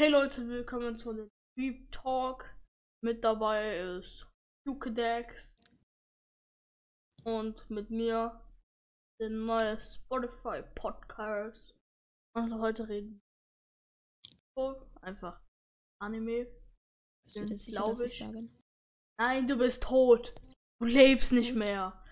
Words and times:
Hey 0.00 0.10
Leute, 0.10 0.46
willkommen 0.48 0.96
zu 0.96 1.12
dem 1.12 1.28
Deep 1.58 1.90
Talk. 1.90 2.56
Mit 3.04 3.24
dabei 3.24 3.78
ist 3.78 4.30
Luke 4.64 4.92
Dex 4.92 5.60
und 7.24 7.68
mit 7.68 7.90
mir 7.90 8.40
der 9.20 9.30
neue 9.30 9.76
Spotify 9.80 10.62
Podcast. 10.76 11.74
Und 12.36 12.60
heute 12.60 12.88
reden 12.88 13.20
wir 14.56 14.88
einfach 15.00 15.44
Anime. 16.00 16.46
Bist 17.24 17.36
du 17.36 17.46
dir 17.46 17.58
sicher, 17.58 17.72
glaub 17.72 17.90
dass 17.90 18.02
ich 18.02 18.20
ich. 18.20 18.50
Nein, 19.18 19.48
du 19.48 19.58
bist 19.58 19.82
tot. 19.82 20.32
Du 20.80 20.86
lebst 20.86 21.32
nicht 21.32 21.54
Tot? 21.54 21.58
mehr. 21.58 22.04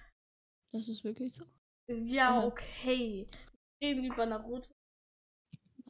Das 0.74 0.88
ist 0.88 1.04
wirklich 1.04 1.36
so. 1.36 1.44
Ja, 1.88 2.44
okay. 2.44 3.30
Wir 3.80 3.90
reden 3.90 4.04
über 4.06 4.26
Naruto. 4.26 4.68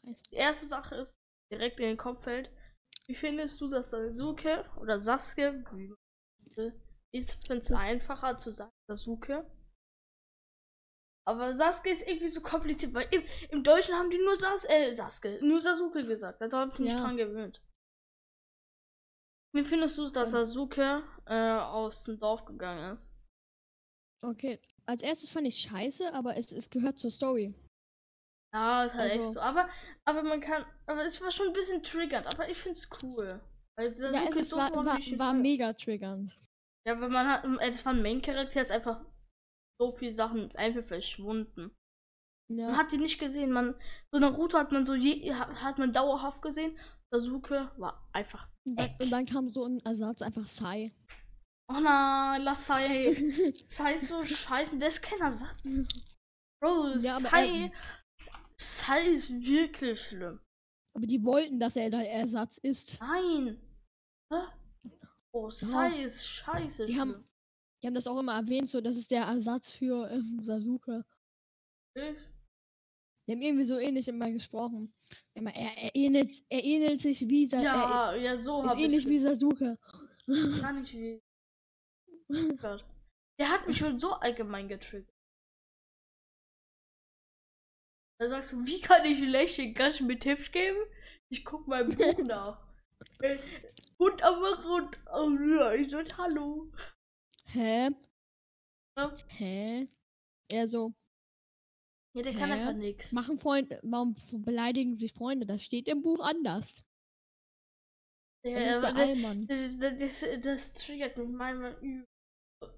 Die 0.05 0.35
erste 0.35 0.67
Sache 0.67 0.97
ist, 0.97 1.17
direkt 1.53 1.81
in 1.81 1.87
den 1.87 1.97
Kopf 1.97 2.23
fällt, 2.25 2.51
wie 3.07 3.15
findest 3.15 3.61
du, 3.61 3.69
dass 3.69 3.91
Sasuke 3.91 4.69
oder 4.80 4.98
Sasuke, 4.98 5.65
ich 7.12 7.27
finde 7.47 7.61
es 7.62 7.73
einfacher 7.73 8.37
zu 8.37 8.51
sagen 8.53 8.73
Sasuke. 8.89 9.51
Aber 11.29 11.53
Sasuke 11.55 11.91
ist 11.91 12.06
irgendwie 12.06 12.29
so 12.29 12.41
kompliziert, 12.41 12.95
weil 12.95 13.09
im, 13.12 13.25
im 13.51 13.65
Deutschen 13.65 13.95
haben 13.95 14.11
die 14.11 14.19
nur 14.19 14.37
Sas 14.37 14.65
äh, 14.69 14.93
Sasuke, 14.93 15.39
nur 15.43 15.61
Sasuke 15.61 16.05
gesagt. 16.05 16.41
Da 16.41 16.51
habe 16.51 16.73
ich 16.73 16.79
mich 16.79 16.93
Ja. 16.93 17.01
dran 17.01 17.17
gewöhnt. 17.17 17.61
Wie 19.53 19.65
findest 19.65 19.98
du, 19.98 20.09
dass. 20.11 20.31
Sasuke 20.33 21.03
äh, 21.27 21.53
aus 21.59 22.05
dem 22.05 22.19
Dorf 22.19 22.45
gegangen 22.45 22.95
ist? 22.95 23.09
Okay. 24.23 24.61
Als 24.84 25.03
erstes 25.03 25.31
fand 25.31 25.47
ich 25.48 25.56
scheiße, 25.62 26.12
aber 26.15 26.37
es, 26.37 26.53
es 26.53 26.70
gehört 26.70 26.98
zur 26.98 27.11
Story. 27.11 27.55
Ja, 28.56 28.84
ist 28.84 28.95
halt 28.95 29.12
echt 29.12 29.20
Also- 29.20 29.33
so. 29.33 29.41
Aber, 29.41 29.69
aber 30.06 30.23
man 30.23 30.41
kann, 30.41 30.64
aber 30.87 31.05
es 31.05 31.20
war 31.20 31.30
schon 31.30 31.48
ein 31.48 31.52
bisschen 31.52 31.83
triggernd, 31.83 32.27
aber 32.27 32.48
ich 32.48 32.56
finde 32.56 32.78
es 32.78 32.88
cool. 33.02 33.41
Weil 33.78 33.95
Sasuke 33.95 34.16
Ja, 34.16 34.30
es 34.30 34.37
ist 34.37 34.41
ist, 34.42 34.51
so 34.51 34.56
war, 34.56 34.75
war, 34.75 34.86
war 34.86 35.00
früher. 35.03 35.33
mega 35.34 35.72
triggernd. 35.75 36.33
Ja, 36.89 36.98
weil 37.00 37.11
man 37.11 37.28
hat, 37.28 37.44
das 37.61 37.84
war 37.84 37.92
ein 37.92 38.03
Main-Charakter, 38.03 38.61
ist 38.62 38.72
einfach 38.72 39.05
so 39.78 39.92
viele 39.92 40.14
Sachen 40.14 40.50
einfach 40.56 40.84
verschwunden. 40.84 41.70
Man 42.48 42.58
Ja. 42.58 42.77
hat 42.77 42.92
die 42.92 42.98
nicht 42.98 43.19
gesehen, 43.19 43.50
man, 43.53 43.75
so 44.12 44.19
Naruto 44.20 44.56
hat 44.56 44.72
man 44.72 44.86
so 44.86 44.94
je, 44.94 45.34
ha- 45.34 45.62
hat 45.62 45.78
man 45.78 45.92
dauerhaft 45.92 46.41
gesehen. 46.41 46.78
Sasuke 47.12 47.70
war 47.77 48.09
einfach. 48.12 48.48
Und 48.66 48.77
dann, 48.77 48.94
und 49.00 49.11
dann 49.11 49.27
kam 49.27 49.48
so 49.50 49.64
ein 49.66 49.81
Ersatz, 49.84 50.22
einfach 50.22 50.47
Sai. 50.47 50.92
Oh 51.69 51.78
nein, 51.81 52.42
lass 52.42 52.66
Sai. 52.66 53.12
Sai 53.69 53.94
ist 53.94 54.09
so 54.09 54.25
scheiße, 54.25 54.78
der 54.78 54.88
ist 54.88 55.03
kein 55.03 55.20
Ersatz. 55.20 55.62
Bro, 56.62 56.88
Ja, 56.97 57.19
Sai. 57.20 57.70
Sai 58.87 59.06
ist 59.09 59.31
wirklich 59.31 60.01
schlimm. 60.01 60.41
aber 60.95 61.06
die 61.06 61.23
wollten, 61.25 61.59
dass 61.59 61.77
er 61.77 61.91
der 61.91 62.11
Ersatz 62.11 62.59
ist. 62.59 62.98
Nein. 63.01 63.61
Hä? 64.33 64.37
Oh, 65.33 65.51
Sai 65.51 66.03
ist 66.05 66.27
scheiße. 66.27 66.87
Die 66.87 66.95
schlimm. 66.95 67.15
haben, 67.15 67.28
die 67.83 67.87
haben 67.89 67.95
das 67.95 68.06
auch 68.06 68.19
immer 68.19 68.37
erwähnt, 68.37 68.69
so 68.69 68.81
das 68.81 68.97
ist 68.97 69.11
der 69.11 69.25
Ersatz 69.25 69.70
für 69.70 70.09
ähm, 70.11 70.41
Sasuke. 70.43 71.05
Ich? 71.95 72.17
Die 73.27 73.33
haben 73.33 73.43
irgendwie 73.43 73.65
so 73.65 73.78
ähnlich 73.78 74.06
immer 74.06 74.31
gesprochen. 74.31 74.95
Immer, 75.34 75.53
er, 75.55 75.77
er, 75.77 75.97
ähnelt, 75.97 76.45
er 76.48 76.62
ähnelt 76.62 77.00
sich 77.00 77.28
wie 77.28 77.48
Sa 77.48 77.61
Ja, 77.61 78.15
ja, 78.15 78.39
so 78.39 78.62
er 78.62 78.73
ist 78.73 78.78
ähnlich 78.78 79.09
wie 79.09 79.19
Sasuke. 79.19 79.78
Gar 80.61 80.73
nicht 80.75 80.95
wie. 80.95 81.21
Der 83.39 83.50
hat 83.50 83.67
mich 83.67 83.77
schon 83.77 84.00
so 84.00 84.12
allgemein 84.12 84.69
getriggert. 84.69 85.16
Da 88.19 88.28
sagst 88.28 88.53
du, 88.53 88.64
wie 88.67 88.81
kann 88.81 89.05
ich 89.05 89.20
lächeln? 89.20 89.75
Kannst 89.75 90.00
du 90.00 90.05
mir 90.05 90.19
Tipps 90.19 90.50
geben? 90.50 90.78
Ich 91.28 91.45
guck 91.45 91.67
mal 91.67 91.83
im 91.83 91.97
Buch 91.97 92.19
nach. 92.25 92.67
Äh, 93.20 93.39
Und 93.98 94.22
aber 94.22 94.64
und 94.75 94.98
oh, 95.12 95.31
ja, 95.55 95.72
ich 95.75 95.91
so, 95.91 95.98
hallo. 96.17 96.72
Hä? 97.47 97.91
Ja. 98.99 99.12
Hä? 99.28 99.88
Er 100.49 100.69
so, 100.69 100.94
Ja, 102.15 102.22
der 102.22 102.32
kann 102.34 102.50
Hä? 102.50 102.53
einfach 102.53 102.72
nichts. 102.75 103.12
machen 103.12 103.38
Freunde, 103.38 103.81
warum 103.82 104.15
beleidigen 104.33 104.97
sich 104.97 105.12
Freunde? 105.12 105.44
Das 105.47 105.62
steht 105.62 105.88
im 105.88 106.03
Buch 106.03 106.21
anders. 106.21 106.83
Das 108.44 108.54
Der, 108.54 108.77
ist 108.77 108.97
der, 108.97 108.97
Allmann. 108.97 109.47
das, 109.48 109.77
das, 109.78 109.98
das, 109.98 110.41
das 110.41 110.75
triggert 110.75 111.16
mich 111.16 111.28
manchmal 111.28 111.75
übel. 111.83 112.04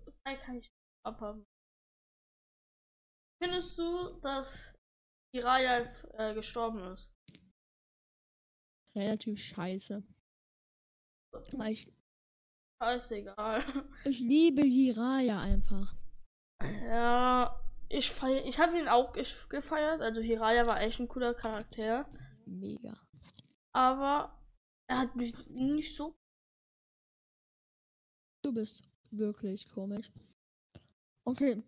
Sei 0.09 0.35
kann 0.37 0.57
ich 0.57 0.63
nicht 0.65 0.73
abhaben. 1.07 1.45
Findest 3.43 3.79
du, 3.79 4.19
dass 4.21 4.75
Jiraiya 5.33 5.93
äh, 6.15 6.35
gestorben 6.35 6.81
ist? 6.93 7.11
Relativ 8.95 9.39
scheiße. 9.41 10.03
Weil 11.53 11.73
Ich, 11.73 11.93
Scheißegal. 12.83 13.63
ich 14.05 14.21
liebe 14.21 14.65
Jiraya 14.65 15.41
einfach. 15.41 15.95
Ja, 16.85 17.61
ich 17.89 18.11
feier, 18.11 18.45
ich 18.45 18.59
habe 18.59 18.79
ihn 18.79 18.89
auch 18.89 19.15
gef- 19.15 19.47
gefeiert. 19.49 20.01
Also 20.01 20.21
Hiraya 20.21 20.67
war 20.67 20.81
echt 20.81 20.99
ein 21.01 21.09
cooler 21.09 21.35
Charakter. 21.35 22.09
Mega. 22.47 22.99
Aber 23.75 24.41
er 24.89 24.99
hat 25.01 25.17
mich 25.17 25.35
nicht 25.49 25.95
so. 25.95 26.17
Du 28.43 28.53
bist 28.53 28.85
wirklich 29.11 29.69
komisch. 29.69 30.11
Okay. 31.25 31.63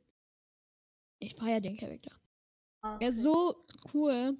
Ich 1.21 1.35
feiere 1.35 1.61
den 1.61 1.77
Charakter. 1.77 2.19
Er 2.83 3.09
ist 3.09 3.23
so 3.23 3.65
cool. 3.93 4.37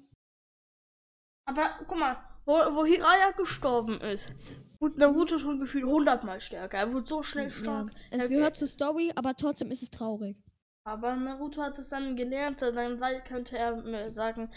Aber 1.47 1.71
guck 1.87 1.97
mal, 1.97 2.17
wo, 2.45 2.53
wo 2.53 2.85
Hiraya 2.85 3.31
gestorben 3.31 3.99
ist, 4.01 4.33
wurde 4.79 4.99
Naruto 4.99 5.37
schon 5.37 5.59
gefühlt 5.59 5.85
hundertmal 5.85 6.39
stärker. 6.41 6.77
Er 6.79 6.93
wurde 6.93 7.05
so 7.05 7.23
schnell 7.23 7.45
Ja. 7.45 7.51
stark. 7.51 7.91
Es 8.09 8.21
Er- 8.21 8.29
gehört 8.29 8.55
zur 8.55 8.67
Story, 8.67 9.11
aber 9.15 9.35
trotzdem 9.35 9.71
ist 9.71 9.83
es 9.83 9.89
traurig. 9.91 10.37
Aber 10.83 11.15
Naruto 11.15 11.61
hat 11.61 11.77
es 11.77 11.89
dann 11.89 12.15
gelernt, 12.15 12.61
dann 12.63 12.99
könnte 13.25 13.55
er 13.57 13.75
mir 13.83 14.11
sagen, 14.11 14.51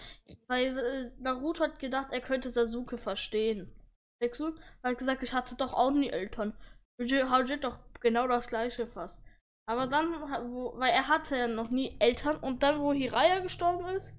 weil 0.47 0.77
äh, 0.79 1.11
Naruto 1.19 1.65
hat 1.65 1.79
gedacht, 1.79 2.13
er 2.13 2.21
könnte 2.23 2.49
Sasuke 2.49 2.97
verstehen. 2.97 3.71
Er 4.21 4.31
hat 4.83 4.97
gesagt, 4.97 5.23
ich 5.23 5.35
hatte 5.35 5.55
doch 5.57 5.75
auch 5.75 5.91
nie 5.91 6.09
Eltern. 6.09 6.57
Hajit 6.99 7.65
doch 7.65 7.77
genau 8.01 8.27
das 8.27 8.47
gleiche 8.49 8.87
fast. 8.87 9.23
Aber 9.67 9.87
dann, 9.87 10.13
wo, 10.53 10.79
weil 10.79 10.93
er 10.93 11.09
hatte 11.09 11.37
ja 11.37 11.49
noch 11.49 11.71
nie 11.71 11.97
Eltern 11.99 12.37
und 12.37 12.63
dann, 12.63 12.81
wo 12.81 12.93
Hiraya 12.93 13.39
gestorben 13.41 13.87
ist, 13.89 14.15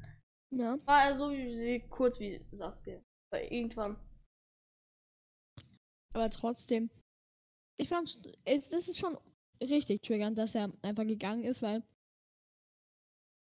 Ja. 0.52 0.78
war 0.86 1.04
er 1.06 1.16
so 1.16 1.32
wie 1.32 1.54
sie, 1.54 1.80
kurz 1.90 2.20
wie 2.20 2.44
Sasuke. 2.52 3.04
Weil 3.32 3.46
irgendwann. 3.54 3.98
Aber 6.14 6.30
trotzdem. 6.30 6.90
Ich 7.78 7.90
fand, 7.90 8.18
es, 8.46 8.70
das 8.70 8.88
ist 8.88 8.98
schon 9.00 9.18
richtig 9.62 10.02
triggernd, 10.02 10.38
dass 10.38 10.56
er 10.56 10.72
einfach 10.82 11.06
gegangen 11.06 11.44
ist, 11.44 11.62
weil. 11.62 11.84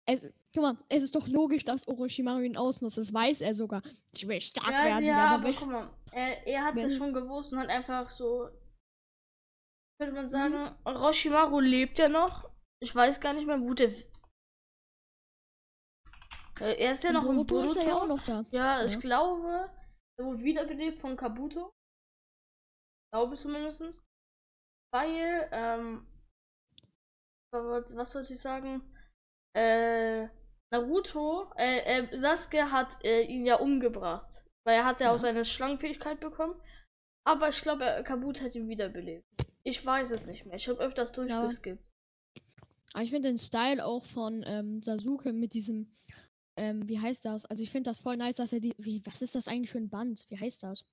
Es, 0.06 0.22
guck 0.53 0.63
mal, 0.63 0.78
es 0.90 1.03
ist 1.03 1.16
doch 1.16 1.28
logisch, 1.28 1.63
dass 1.63 1.88
Orochimaru 1.88 2.42
ihn 2.42 2.58
ausnutzt. 2.58 2.97
Das 2.97 3.13
weiß 3.13 3.40
er 3.42 3.53
sogar. 3.53 3.81
Ich 4.13 4.28
will 4.28 4.42
stark 4.42 4.72
Ja, 4.72 4.84
werden. 4.86 5.06
ja, 5.06 5.25
aber 5.36 5.47
aber 5.47 5.58
guck 5.58 5.69
mal, 5.69 5.90
er, 6.12 6.46
er 6.46 6.63
hat 6.66 6.75
es 6.75 6.81
ja 6.81 6.90
schon 6.90 7.13
gewusst 7.13 7.53
und 7.53 7.59
hat 7.59 7.69
einfach 7.69 8.09
so, 8.09 8.50
könnte 10.00 10.12
Mhm. 10.14 10.18
man 10.18 10.28
sagen, 10.28 10.76
Orochimaru 10.86 11.59
lebt 11.59 12.00
ja 12.00 12.09
noch. 12.09 12.50
Ich 12.81 12.94
weiß 12.94 13.20
gar 13.22 13.34
nicht 13.34 13.48
mehr, 13.48 13.59
wo 13.62 13.74
der. 13.74 13.90
Äh, 16.59 16.76
Er 16.84 16.92
ist 16.94 17.04
ja 17.04 17.12
noch 17.12 17.26
im 17.26 17.46
Boruto 17.48 17.80
ist 17.80 17.88
ja 17.88 17.96
auch 17.96 18.08
noch 18.08 18.22
da. 18.24 18.44
Ja, 18.52 18.84
ich 18.86 18.94
Ja. 18.94 19.00
glaube, 19.00 19.70
er 20.20 20.26
wurde 20.26 20.44
wiederbelebt 20.44 21.00
von 21.00 21.16
Kabuto. 21.16 21.72
Glaube 23.12 23.36
zumindest. 23.38 24.02
Weil, 24.94 25.50
ähm, 25.52 26.08
was, 27.52 28.12
sollte 28.12 28.34
ich 28.34 28.40
sagen? 28.42 28.81
Äh, 29.56 30.28
Naruto, 30.72 31.52
äh, 31.56 31.80
äh, 32.02 32.18
Sasuke 32.20 32.72
hat 32.72 33.04
äh, 33.06 33.22
ihn 33.24 33.46
ja 33.46 33.56
umgebracht. 33.58 34.44
Weil 34.66 34.78
er 34.78 34.86
hat 34.86 35.00
ja 35.02 35.10
auch 35.10 35.14
Ja. 35.14 35.18
seine 35.20 35.46
Schlangenfähigkeit 35.46 36.19
bekommen. 36.19 36.60
Aber 37.28 37.50
ich 37.50 37.62
glaube, 37.62 37.86
er- 37.86 38.04
Kabuto 38.04 38.44
hat 38.44 38.56
ihn 38.56 38.68
wiederbelebt. 38.68 39.25
Ich 39.65 39.86
weiß 39.86 40.12
es 40.12 40.25
nicht 40.25 40.45
mehr. 40.45 40.56
Ich 40.56 40.68
habe 40.68 40.80
öfters 40.80 41.12
durchgeskippt. 41.12 41.83
Aber 42.94 43.04
ich 43.04 43.10
finde 43.12 43.30
den 43.30 43.38
Style 43.38 43.83
auch 43.83 44.06
von 44.06 44.44
ähm, 44.45 44.83
Sasuke 44.83 45.33
mit 45.33 45.54
diesem, 45.54 45.92
ähm, 46.57 46.88
wie 46.88 47.00
heißt 47.00 47.25
das? 47.25 47.45
Also 47.45 47.63
ich 47.63 47.71
finde 47.71 47.89
das 47.89 47.98
voll 48.00 48.18
nice, 48.18 48.36
dass 48.38 48.54
er 48.54 48.60
die, 48.60 48.75
wie, 48.77 49.01
was 49.06 49.21
ist 49.21 49.36
das 49.36 49.48
eigentlich 49.48 49.71
für 49.71 49.80
ein 49.80 49.89
Band? 49.89 50.25
Wie 50.30 50.39
heißt 50.39 50.62
das? 50.63 50.86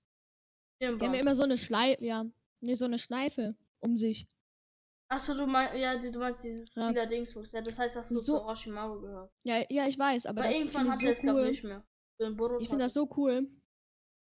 Die 0.80 0.86
haben 0.86 0.98
ja 1.14 1.20
immer 1.20 1.34
so 1.34 1.42
eine 1.42 1.58
Schleife, 1.58 2.02
ja, 2.04 2.24
nee, 2.60 2.74
so 2.74 2.86
eine 2.86 2.98
Schleife 2.98 3.54
um 3.80 3.98
sich. 3.98 4.26
Achso, 5.12 5.34
du 5.34 5.46
meinst, 5.46 5.74
ja, 5.74 5.98
du 5.98 6.18
meinst 6.18 6.44
dieses 6.44 6.72
Ja. 6.74 6.88
lila 6.88 7.04
Dingsbus. 7.04 7.52
Ja, 7.52 7.60
das 7.60 7.78
heißt, 7.78 7.96
dass 7.96 8.08
du 8.08 8.16
So- 8.18 8.22
zu 8.22 8.34
Orochimaru 8.42 9.00
gehört. 9.00 9.32
Ja, 9.44 9.62
ja, 9.68 9.86
ich 9.88 9.98
weiß, 9.98 10.24
aber 10.26 10.40
Aber 10.42 10.48
das 10.50 10.58
irgendwann 10.58 10.90
hat 10.90 11.00
ich 11.00 11.06
er 11.06 11.12
es 11.12 11.20
doch 11.20 11.34
cool. 11.34 11.48
nicht 11.48 11.64
mehr. 11.64 11.84
So 12.18 12.58
Ich 12.60 12.68
finde 12.68 12.84
das 12.84 12.94
so 12.94 13.10
cool. 13.16 13.50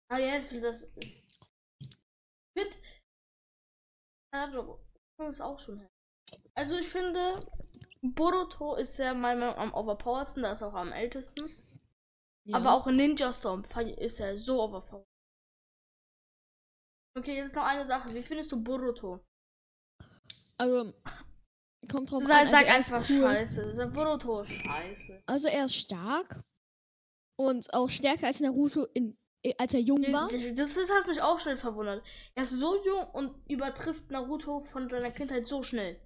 Ah 0.10 0.18
ja, 0.18 0.40
ich 0.40 0.46
finde 0.46 0.68
das. 0.68 0.92
Ja, 4.34 4.48
das 5.18 5.30
ist 5.30 5.42
auch 5.42 5.60
schon. 5.60 5.88
Also 6.56 6.78
ich 6.78 6.90
finde, 6.90 7.46
Boruto 8.02 8.76
ist 8.76 8.98
ja 8.98 9.14
meiner 9.14 9.40
Meinung 9.40 9.56
nach 9.56 9.62
am 9.62 9.74
overpoweredsten, 9.74 10.44
da 10.44 10.54
ist 10.54 10.64
auch 10.64 10.74
am 10.74 10.92
ältesten. 10.92 11.50
Ja. 12.46 12.58
Aber 12.58 12.74
auch 12.74 12.88
in 12.88 12.96
Ninja 12.96 13.34
Storm 13.34 13.64
ist 13.98 14.20
er 14.20 14.38
so 14.38 14.62
overpowered. 14.62 15.08
Okay, 17.16 17.38
jetzt 17.38 17.56
noch 17.56 17.64
eine 17.64 17.86
Sache. 17.86 18.14
Wie 18.14 18.24
findest 18.24 18.52
du 18.52 18.62
Boruto? 18.62 19.24
Also, 20.58 20.94
kommt 21.90 22.12
drauf 22.12 22.24
sag, 22.24 22.42
an. 22.42 22.48
Sag 22.48 22.68
also 22.68 22.96
einfach 22.96 23.10
cool. 23.10 23.22
scheiße. 23.22 23.76
Sag 23.76 23.94
Boruto 23.94 24.44
scheiße. 24.44 25.24
Also 25.28 25.48
er 25.48 25.66
ist 25.66 25.76
stark. 25.76 26.44
Und 27.36 27.74
auch 27.74 27.90
stärker 27.90 28.28
als 28.28 28.40
Naruto, 28.40 28.86
in, 28.94 29.18
als 29.58 29.74
er 29.74 29.82
jung 29.82 30.02
war. 30.12 30.30
Das, 30.30 30.76
das 30.76 30.90
hat 30.92 31.08
mich 31.08 31.22
auch 31.22 31.40
schnell 31.40 31.58
verwundert. 31.58 32.04
Er 32.36 32.44
ist 32.44 32.52
so 32.52 32.84
jung 32.84 33.06
und 33.12 33.50
übertrifft 33.50 34.10
Naruto 34.10 34.62
von 34.62 34.90
seiner 34.90 35.12
Kindheit 35.12 35.48
so 35.48 35.64
schnell. 35.64 36.00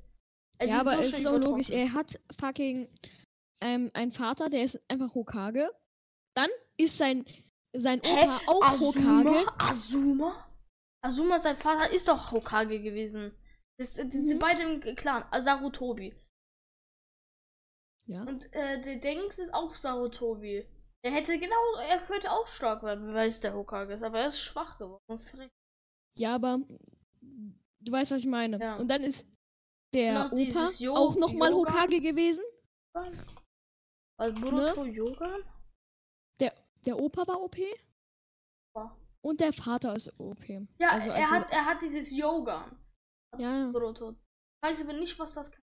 Er 0.60 0.68
ja, 0.68 0.80
aber 0.80 0.96
so 0.96 1.02
es 1.02 1.14
ist 1.14 1.28
auch 1.28 1.38
logisch. 1.38 1.70
Er 1.70 1.94
hat 1.94 2.20
fucking 2.40 2.90
ähm, 3.62 3.92
einen 3.94 4.12
Vater, 4.12 4.50
der 4.50 4.64
ist 4.64 4.80
einfach 4.90 5.14
Hokage. 5.14 5.72
Dann 6.36 6.50
ist 6.78 6.98
sein, 6.98 7.26
sein 7.76 8.00
Opa 8.00 8.40
Hä? 8.40 8.46
auch 8.48 8.64
Azuma? 8.64 9.20
Hokage. 9.20 9.46
Azuma? 9.60 10.48
Azuma, 11.04 11.40
sein 11.40 11.58
Vater, 11.58 11.92
ist 11.92 12.08
doch 12.08 12.32
Hokage 12.32 12.82
gewesen. 12.82 13.32
Das, 13.80 13.96
die, 13.96 14.04
mhm. 14.04 14.28
sind 14.28 14.40
beide 14.40 14.64
im 14.64 14.96
Clan. 14.96 15.26
Sarutobi. 15.40 16.16
Ja. 18.08 18.24
Und 18.24 18.52
äh, 18.54 18.82
der 18.82 18.96
Dings 18.98 19.38
ist 19.38 19.54
auch 19.54 19.76
Sarutobi. 19.76 20.66
Er 21.08 21.14
hätte 21.14 21.40
genau, 21.40 21.56
er 21.88 22.06
könnte 22.06 22.30
auch 22.30 22.48
stark 22.48 22.84
werden, 22.84 23.14
weil 23.14 23.30
es 23.30 23.40
der 23.40 23.54
Hokage 23.54 23.94
ist, 23.94 24.04
aber 24.04 24.20
er 24.20 24.28
ist 24.28 24.42
schwach 24.42 24.78
geworden. 24.78 25.50
Ja, 26.18 26.36
aber 26.36 26.60
du 27.80 27.92
weißt, 27.94 28.12
was 28.12 28.20
ich 28.20 28.28
meine. 28.28 28.60
Ja. 28.60 28.76
Und 28.76 28.90
dann 28.90 29.04
ist 29.04 29.26
der 29.94 30.30
Opa 30.34 30.70
auch 30.90 31.16
nochmal 31.16 31.54
Hokage 31.54 32.02
gewesen. 32.02 32.44
Also 34.20 34.42
Boruto 34.42 34.84
ne? 34.84 34.90
Yoga? 34.90 35.38
Der, 36.42 36.54
der 36.86 37.00
Opa 37.00 37.26
war 37.26 37.40
OP. 37.42 37.56
Ja. 38.76 38.98
Und 39.22 39.40
der 39.40 39.54
Vater 39.54 39.96
ist 39.96 40.12
OP. 40.20 40.44
Ja, 40.78 40.90
also, 40.90 41.10
er, 41.10 41.16
also, 41.16 41.32
hat, 41.32 41.52
er 41.54 41.66
hat 41.66 41.82
dieses 41.82 42.18
Yoga. 42.18 42.70
Ja. 43.38 43.72
Boruto. 43.72 44.10
Ich 44.12 44.70
weiß 44.70 44.82
aber 44.82 44.94
nicht, 44.94 45.18
was 45.18 45.34
das 45.34 45.54
kann. 45.54 45.62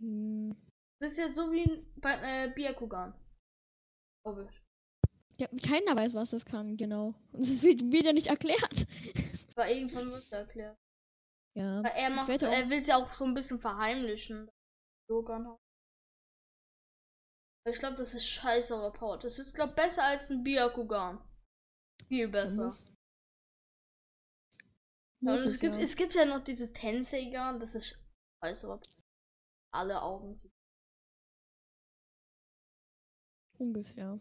Hm. 0.00 0.56
Das 1.00 1.12
ist 1.12 1.18
ja 1.18 1.28
so 1.28 1.52
wie 1.52 1.86
bei 2.00 2.14
äh, 2.14 2.50
Byakugan. 2.52 3.14
Ich. 4.24 4.62
Ja, 5.38 5.48
keiner 5.66 5.96
weiß, 5.96 6.14
was 6.14 6.30
das 6.30 6.44
kann, 6.44 6.76
genau. 6.76 7.14
Und 7.32 7.40
das 7.50 7.62
wird, 7.62 7.82
ja 7.82 8.12
nicht 8.12 8.28
erklärt. 8.28 8.86
Aber 9.56 9.68
irgendwann 9.68 10.10
wird 10.10 10.22
es 10.22 10.32
erklärt. 10.32 10.78
Ja. 11.54 11.82
Weil 11.82 11.92
er 11.92 12.10
macht 12.10 12.28
er 12.28 12.70
will 12.70 12.78
es 12.78 12.86
ja 12.86 12.96
auch 12.96 13.12
so 13.12 13.24
ein 13.24 13.34
bisschen 13.34 13.60
verheimlichen. 13.60 14.48
Ich 17.64 17.78
glaube, 17.78 17.96
das 17.96 18.14
ist 18.14 18.26
scheiße 18.26 18.74
overpowered. 18.74 19.24
Das 19.24 19.38
ist, 19.38 19.54
glaube 19.54 19.74
besser 19.74 20.04
als 20.04 20.30
ein 20.30 20.42
Byakugan. 20.42 21.20
Viel 22.08 22.28
besser. 22.28 22.66
Muss. 22.66 22.86
Ja, 25.20 25.34
es, 25.34 25.44
es, 25.44 25.60
gibt, 25.60 25.74
ja. 25.74 25.80
es 25.80 25.96
gibt 25.96 26.14
ja 26.14 26.24
noch 26.24 26.42
dieses 26.42 26.72
Tenseigan, 26.72 27.60
das 27.60 27.74
ist 27.74 28.02
scheiße 28.42 28.66
overpowered. 28.66 29.02
Alle 29.74 30.02
Augen 30.02 30.36
zu 30.38 30.51
Ungefähr. 33.62 34.18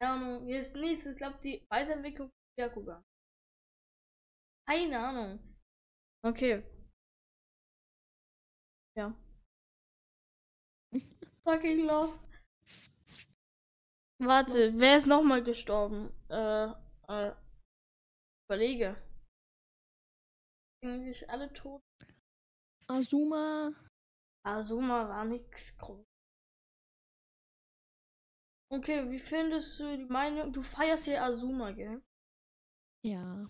Keine 0.00 0.12
Ahnung. 0.12 0.48
Jetzt 0.48 0.74
nächstes, 0.74 1.12
ich 1.12 1.18
glaube, 1.18 1.38
die 1.44 1.64
Weiterentwicklung 1.70 2.28
von 2.28 2.54
Byakugan. 2.56 3.04
Keine 4.68 4.98
Ahnung. 4.98 5.56
Okay. 6.24 6.64
Ja. 8.96 9.16
Fucking 11.44 11.86
lost. 11.86 12.24
Warte, 14.20 14.76
wer 14.76 14.96
ist 14.96 15.06
nochmal 15.06 15.44
gestorben? 15.44 16.10
Äh, 16.28 16.72
äh, 17.08 17.36
überlege. 18.48 19.00
Eigentlich 20.82 21.30
alle 21.30 21.52
tot. 21.52 21.80
Azuma. 22.88 23.72
Azuma 24.44 25.08
war 25.08 25.24
nix 25.24 25.78
groß. 25.78 26.07
Okay, 28.70 29.10
wie 29.10 29.18
findest 29.18 29.80
du 29.80 29.96
die 29.96 30.04
Meinung? 30.04 30.52
Du 30.52 30.62
feierst 30.62 31.06
ja 31.06 31.24
Azuma, 31.24 31.70
gell? 31.72 32.02
Ja. 33.02 33.46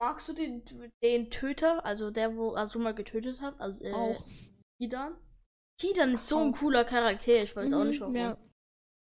Magst 0.00 0.28
du 0.28 0.34
den, 0.34 0.64
den 1.02 1.30
Töter, 1.30 1.84
also 1.84 2.10
der, 2.10 2.36
wo 2.36 2.54
Azuma 2.54 2.92
getötet 2.92 3.40
hat? 3.40 3.58
Also, 3.60 3.84
äh, 3.84 3.92
auch. 3.92 4.26
Hidan? 4.80 5.16
Hidan 5.80 6.14
ist 6.14 6.28
so 6.28 6.38
ein 6.38 6.52
cooler 6.52 6.84
Charakter, 6.84 7.42
ich 7.42 7.56
weiß 7.56 7.70
mhm, 7.70 7.76
auch 7.76 7.84
nicht 7.84 8.00
warum. 8.00 8.14
Ja. 8.14 8.36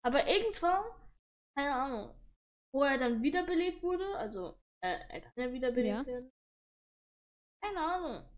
Aber 0.04 0.26
irgendwann, 0.28 0.84
keine 1.56 1.74
Ahnung, 1.74 2.14
wo 2.72 2.84
er 2.84 2.98
dann 2.98 3.22
wiederbelebt 3.22 3.82
wurde, 3.82 4.16
also, 4.16 4.60
äh, 4.84 4.98
er 5.08 5.20
kann 5.20 5.32
ja 5.36 5.52
wiederbelebt 5.52 5.98
ja. 5.98 6.06
werden. 6.06 6.32
Keine 7.62 7.80
Ahnung. 7.80 8.28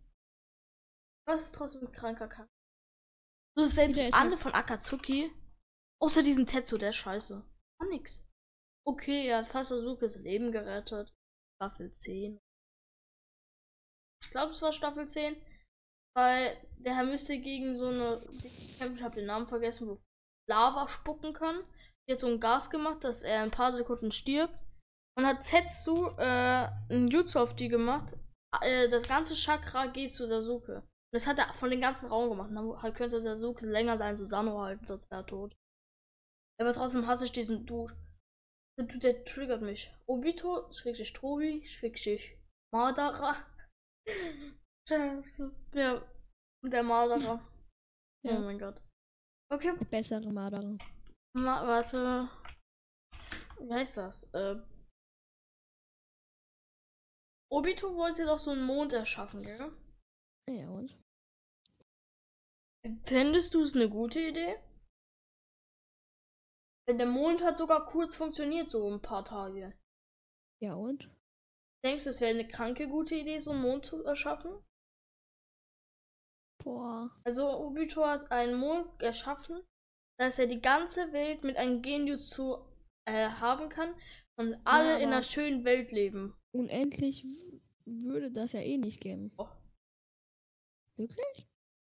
Was 1.27 1.45
ist 1.45 1.55
trotzdem 1.55 1.85
ein 1.85 1.91
kranker 1.91 2.27
Charakter? 2.27 2.51
So 3.55 3.65
selbst 3.65 4.13
Anne 4.13 4.37
von 4.37 4.53
Akatsuki 4.53 5.29
Außer 6.01 6.23
diesen 6.23 6.47
Tetsu, 6.47 6.77
der 6.77 6.89
ist 6.89 6.95
scheiße. 6.95 7.43
War 7.79 7.87
nix. 7.89 8.25
Okay, 8.87 9.27
er 9.27 9.39
hat 9.39 9.47
fast 9.47 9.71
Azukes 9.71 10.15
Leben 10.17 10.51
gerettet. 10.51 11.13
Staffel 11.55 11.93
10. 11.93 12.39
Ich 14.23 14.31
glaube, 14.31 14.51
es 14.51 14.61
war 14.61 14.73
Staffel 14.73 15.07
10. 15.07 15.35
Weil 16.15 16.57
der 16.77 16.95
Herr 16.95 17.03
müsste 17.03 17.37
gegen 17.39 17.77
so 17.77 17.87
eine. 17.87 18.27
Ich 18.33 18.81
habe 18.81 19.15
den 19.15 19.27
Namen 19.27 19.47
vergessen, 19.47 19.87
wo 19.87 20.01
Lava 20.49 20.89
spucken 20.89 21.33
kann. 21.33 21.63
Die 22.07 22.13
hat 22.13 22.19
so 22.19 22.27
ein 22.27 22.39
Gas 22.39 22.69
gemacht, 22.69 23.03
dass 23.03 23.21
er 23.21 23.43
ein 23.43 23.51
paar 23.51 23.71
Sekunden 23.71 24.11
stirbt. 24.11 24.53
Und 25.15 25.25
hat 25.25 25.43
Zetsu 25.43 26.07
äh, 26.17 26.67
ein 26.89 27.07
Jutsu 27.09 27.39
auf 27.39 27.55
die 27.55 27.67
gemacht. 27.67 28.13
Äh, 28.61 28.89
das 28.89 29.07
ganze 29.07 29.35
Chakra 29.35 29.85
geht 29.85 30.13
zu 30.13 30.25
Sasuke. 30.25 30.77
Und 30.77 31.13
das 31.13 31.27
hat 31.27 31.37
er 31.37 31.53
von 31.53 31.69
den 31.69 31.81
ganzen 31.81 32.07
Raum 32.07 32.29
gemacht. 32.29 32.49
dann 32.51 32.93
könnte 32.93 33.21
Sasuke 33.21 33.67
länger 33.67 33.97
sein 33.97 34.17
Susano 34.17 34.61
halten, 34.61 34.87
sonst 34.87 35.11
wäre 35.11 35.21
er 35.21 35.27
tot. 35.27 35.55
Aber 36.61 36.73
trotzdem 36.73 37.07
hasse 37.07 37.25
ich 37.25 37.31
diesen 37.31 37.65
Dude. 37.65 37.97
Der, 38.77 38.85
der 38.85 39.25
triggert 39.25 39.63
mich. 39.63 39.91
Obito, 40.05 40.71
schrägstrich 40.71 41.11
Tobi, 41.11 41.67
schrägstrich 41.67 42.37
Madara. 42.71 43.35
Der, 44.89 45.23
der 46.63 46.83
Madara. 46.83 47.47
Ja. 48.23 48.37
Oh 48.37 48.41
mein 48.41 48.59
Gott. 48.59 48.79
Okay. 49.51 49.75
Der 49.79 49.85
bessere 49.85 50.31
Madara. 50.31 50.77
Ma 51.35 51.65
warte. 51.65 52.29
Wie 53.59 53.73
heißt 53.73 53.97
das? 53.97 54.25
Äh, 54.33 54.61
Obito 57.51 57.95
wollte 57.95 58.25
doch 58.25 58.37
so 58.37 58.51
einen 58.51 58.63
Mond 58.63 58.93
erschaffen, 58.93 59.41
gell? 59.41 59.71
Ja, 60.47 60.69
und? 60.69 60.95
Findest 63.05 63.55
du 63.55 63.63
es 63.63 63.75
eine 63.75 63.89
gute 63.89 64.19
Idee? 64.19 64.59
Denn 66.91 66.97
der 66.97 67.07
Mond 67.07 67.41
hat 67.41 67.57
sogar 67.57 67.85
kurz 67.85 68.17
funktioniert, 68.17 68.69
so 68.69 68.85
ein 68.91 69.01
paar 69.01 69.23
Tage. 69.23 69.73
Ja, 70.61 70.73
und? 70.73 71.09
Denkst 71.85 72.03
du, 72.03 72.09
es 72.09 72.19
wäre 72.19 72.31
eine 72.31 72.45
kranke 72.45 72.89
gute 72.89 73.15
Idee, 73.15 73.39
so 73.39 73.51
einen 73.51 73.61
Mond 73.61 73.85
zu 73.85 74.03
erschaffen? 74.03 74.51
Boah. 76.61 77.09
Also, 77.23 77.49
Obito 77.49 78.05
hat 78.05 78.29
einen 78.29 78.55
Mond 78.55 79.01
erschaffen, 79.01 79.63
dass 80.19 80.37
er 80.37 80.47
die 80.47 80.59
ganze 80.59 81.13
Welt 81.13 81.45
mit 81.45 81.55
einem 81.55 81.81
Genjutsu 81.81 82.57
äh, 83.05 83.29
haben 83.29 83.69
kann 83.69 83.95
und 84.35 84.55
alle 84.65 84.95
ja, 84.95 84.97
in 84.97 85.13
einer 85.13 85.23
schönen 85.23 85.63
Welt 85.63 85.93
leben. 85.93 86.35
Unendlich 86.53 87.25
würde 87.85 88.33
das 88.33 88.51
ja 88.51 88.59
eh 88.59 88.77
nicht 88.77 88.99
geben. 88.99 89.31
Oh. 89.37 89.47
Wirklich? 90.97 91.47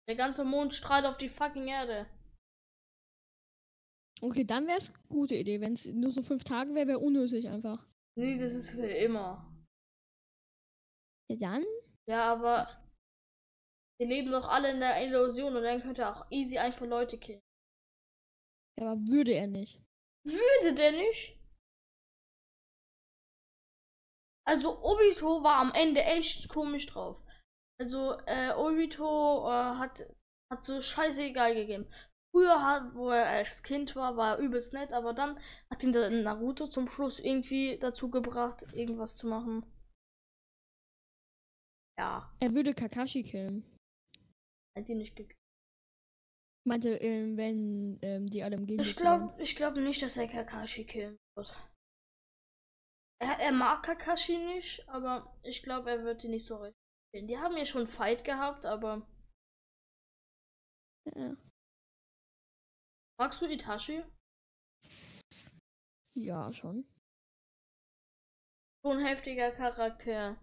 Der 0.08 0.16
ganze 0.16 0.46
Mond 0.46 0.76
strahlt 0.76 1.08
auf 1.08 1.18
die 1.18 1.30
fucking 1.30 1.68
Erde. 1.68 2.06
Okay, 4.24 4.46
dann 4.46 4.68
wäre 4.68 4.78
es 4.78 4.88
eine 4.88 4.98
gute 5.10 5.36
Idee. 5.36 5.60
Wenn 5.60 5.74
es 5.74 5.86
nur 5.86 6.12
so 6.12 6.24
fünf 6.24 6.46
Tage 6.46 6.74
wäre, 6.74 6.88
wäre 6.88 7.00
unnötig 7.00 7.50
einfach. 7.50 7.86
Nee, 8.18 8.38
das 8.38 8.54
ist 8.54 8.70
für 8.70 8.88
immer. 8.88 9.54
Ja, 11.30 11.36
dann? 11.38 11.66
Ja, 12.08 12.32
aber 12.32 12.70
wir 14.00 14.08
leben 14.08 14.32
doch 14.32 14.48
alle 14.48 14.72
in 14.72 14.80
der 14.80 15.04
Illusion 15.06 15.58
und 15.58 15.64
dann 15.64 15.82
könnte 15.82 16.04
er 16.04 16.16
auch 16.16 16.32
easy 16.32 16.58
einfach 16.58 16.86
Leute 16.86 17.18
killen. 17.18 17.42
Ja, 18.80 18.92
aber 18.92 19.02
würde 19.08 19.34
er 19.34 19.48
nicht. 19.48 19.82
Würde 20.26 20.74
der 20.74 20.94
nicht? 20.94 21.38
Also 24.48 24.82
Obito 24.84 25.44
war 25.44 25.58
am 25.60 25.74
Ende 25.74 26.02
echt 26.02 26.48
komisch 26.48 26.86
drauf. 26.88 27.22
Also 27.78 28.18
äh, 28.26 28.54
Obito 28.54 29.50
äh, 29.50 29.76
hat, 29.76 30.02
hat 30.50 30.64
so 30.64 30.82
scheißegal 30.82 31.56
gegeben. 31.56 31.92
Früher, 32.34 32.64
hat, 32.64 32.96
wo 32.96 33.12
er 33.12 33.28
als 33.28 33.62
Kind 33.62 33.96
war, 33.96 34.18
war 34.18 34.38
er 34.38 34.44
übelst 34.44 34.74
nett, 34.74 34.92
aber 34.92 35.14
dann 35.14 35.40
hat 35.70 35.84
ihn 35.84 35.94
der 35.94 36.10
Naruto 36.10 36.68
zum 36.68 36.88
Schluss 36.88 37.20
irgendwie 37.20 37.78
dazu 37.78 38.10
gebracht, 38.10 38.64
irgendwas 38.74 39.16
zu 39.16 39.28
machen. 39.28 39.64
Ja. 42.00 42.36
Er 42.40 42.52
würde 42.54 42.74
Kakashi 42.74 43.24
killen. 43.24 43.64
Hat 44.76 44.90
ihn 44.90 44.98
nicht 44.98 45.16
gekillt. 45.16 45.38
Meinte, 46.66 46.96
ähm, 46.96 47.38
wenn 47.38 48.00
ähm, 48.02 48.26
die 48.28 48.42
alle 48.42 48.56
im 48.56 48.66
Gegenteil. 48.66 48.90
Ich 48.90 48.96
glaube 48.96 49.42
ich 49.42 49.56
glaub 49.56 49.76
nicht, 49.76 50.02
dass 50.02 50.18
er 50.18 50.28
Kakashi 50.28 50.86
killen 50.86 51.18
wird. 51.38 51.56
Er, 53.22 53.40
er 53.40 53.52
mag 53.52 53.84
Kakashi 53.84 54.38
nicht, 54.38 54.88
aber 54.90 55.38
ich 55.44 55.62
glaube, 55.62 55.92
er 55.92 56.04
wird 56.04 56.24
die 56.24 56.30
nicht 56.30 56.46
so 56.46 56.58
richtig. 56.58 56.76
Die 57.14 57.38
haben 57.38 57.56
ja 57.58 57.66
schon 57.66 57.86
Fight 57.86 58.24
gehabt, 58.24 58.66
aber. 58.66 59.08
Ja. 61.16 61.38
Magst 63.18 63.42
du 63.42 63.46
Itachi? 63.46 64.04
Ja, 66.16 66.52
schon. 66.52 66.86
So 68.84 68.92
ein 68.92 69.06
heftiger 69.06 69.52
Charakter. 69.52 70.38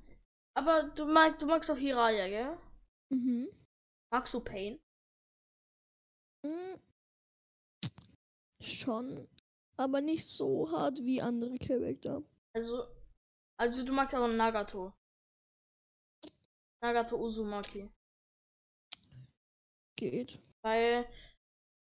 Aber 0.54 0.84
du 0.84 1.04
magst, 1.04 1.42
du 1.42 1.46
magst 1.46 1.70
auch 1.70 1.76
Hiraya, 1.76 2.28
gell? 2.28 2.58
Mhm. 3.10 3.48
Magst 4.12 4.34
du 4.34 4.40
Pain? 4.40 4.80
Mhm. 6.44 6.80
Schon. 8.60 9.28
Aber 9.76 10.00
nicht 10.00 10.26
so 10.26 10.70
hart 10.70 10.98
wie 10.98 11.22
andere 11.22 11.58
Charakter. 11.58 12.22
Also, 12.54 12.86
also 13.56 13.84
du 13.84 13.92
magst 13.92 14.14
aber 14.14 14.28
Nagato. 14.28 14.92
Nagato 16.82 17.16
Uzumaki. 17.16 17.90
Geht. 19.96 20.38
Weil 20.62 21.06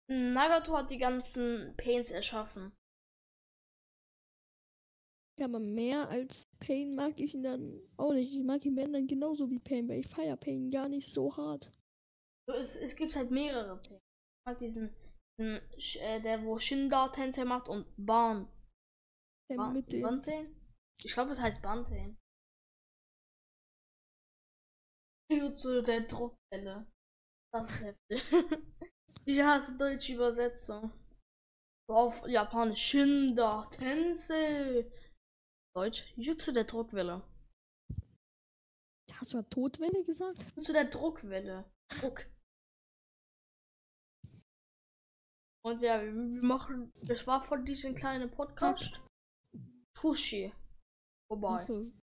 Nagato 0.08 0.76
hat 0.76 0.90
die 0.90 0.98
ganzen 0.98 1.74
Pains 1.76 2.10
erschaffen. 2.10 2.72
Ja, 5.38 5.46
aber 5.46 5.58
mehr 5.58 6.08
als 6.08 6.48
Pain 6.60 6.94
mag 6.94 7.18
ich 7.20 7.34
ihn 7.34 7.42
dann 7.42 7.80
auch 7.98 8.12
nicht. 8.12 8.32
Ich 8.32 8.42
mag 8.42 8.64
ihn 8.64 8.76
dann 8.76 9.06
genauso 9.06 9.50
wie 9.50 9.58
Pain, 9.58 9.88
weil 9.88 10.00
ich 10.00 10.08
feiere 10.08 10.36
Pain 10.36 10.70
gar 10.70 10.88
nicht 10.88 11.12
so 11.12 11.36
hart. 11.36 11.72
Es, 12.48 12.76
es 12.76 12.96
gibt 12.96 13.16
halt 13.16 13.30
mehrere 13.30 13.76
Pain. 13.82 13.98
Ich 13.98 14.46
mag 14.46 14.58
diesen, 14.58 14.96
diesen 15.38 16.00
äh, 16.00 16.22
der 16.22 16.42
wo 16.42 16.58
Shinda 16.58 17.08
Tensei 17.08 17.44
macht 17.44 17.68
und 17.68 17.86
Ban. 17.96 18.48
Der 19.50 19.56
ba 19.56 19.70
mit 19.70 19.92
dem. 19.92 20.02
Bantain? 20.02 20.56
Ich 21.02 21.12
glaube, 21.12 21.32
es 21.32 21.40
heißt 21.40 21.60
Bantain. 21.60 22.16
Zu 25.56 25.82
der 25.82 26.02
Druckwelle. 26.02 26.86
Das 27.52 27.70
ist 27.70 27.84
heftig. 27.84 28.24
ich 29.26 29.40
hasse 29.40 29.76
deutsche 29.76 30.14
Übersetzung. 30.14 30.92
Auf 31.88 32.26
Japanisch 32.26 32.82
Shinda 32.82 33.66
Tensei. 33.70 34.90
Deutsch. 35.74 36.12
Jutsu 36.16 36.52
der 36.52 36.64
Druckwelle. 36.64 37.22
Hast 39.12 39.34
du 39.34 39.42
Todwelle 39.42 40.04
gesagt? 40.04 40.38
Jutsu 40.56 40.72
der 40.72 40.86
Druckwelle. 40.86 41.64
Druck. 41.88 42.26
Und 45.64 45.80
ja, 45.80 46.00
wir 46.02 46.12
machen. 46.12 46.92
Das 47.02 47.26
war 47.26 47.42
von 47.42 47.64
diesem 47.64 47.94
kleinen 47.94 48.30
Podcast. 48.30 49.00
Tushi. 49.94 50.52
Vorbei. 51.28 51.58
So, 51.64 51.82